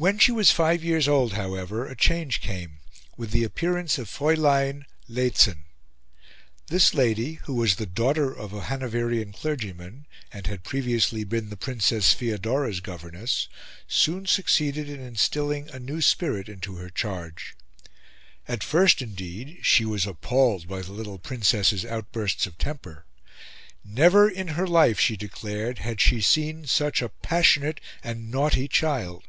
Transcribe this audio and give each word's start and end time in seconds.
When 0.00 0.20
she 0.20 0.30
was 0.30 0.52
five 0.52 0.84
years 0.84 1.08
old, 1.08 1.32
however, 1.32 1.84
a 1.88 1.96
change 1.96 2.40
came, 2.40 2.78
with 3.16 3.32
the 3.32 3.42
appearance 3.42 3.98
of 3.98 4.08
Fraulein 4.08 4.86
Lehzen. 5.08 5.64
This 6.68 6.94
lady, 6.94 7.40
who 7.42 7.54
was 7.54 7.74
the 7.74 7.84
daughter 7.86 8.32
of 8.32 8.52
a 8.52 8.60
Hanoverian 8.60 9.32
clergyman, 9.32 10.06
and 10.32 10.46
had 10.46 10.62
previously 10.62 11.24
been 11.24 11.50
the 11.50 11.56
Princess 11.56 12.12
Feodora's 12.12 12.78
governess, 12.78 13.48
soon 13.88 14.24
succeeded 14.26 14.88
in 14.88 15.00
instilling 15.00 15.68
a 15.70 15.80
new 15.80 16.00
spirit 16.00 16.48
into 16.48 16.76
her 16.76 16.90
charge. 16.90 17.56
At 18.46 18.62
first, 18.62 19.02
indeed, 19.02 19.58
she 19.64 19.84
was 19.84 20.06
appalled 20.06 20.68
by 20.68 20.82
the 20.82 20.92
little 20.92 21.18
Princess's 21.18 21.84
outbursts 21.84 22.46
of 22.46 22.56
temper; 22.56 23.04
never 23.84 24.30
in 24.30 24.46
her 24.54 24.68
life, 24.68 25.00
she 25.00 25.16
declared, 25.16 25.80
had 25.80 26.00
she 26.00 26.20
seen 26.20 26.68
such 26.68 27.02
a 27.02 27.08
passionate 27.08 27.80
and 28.04 28.30
naughty 28.30 28.68
child. 28.68 29.24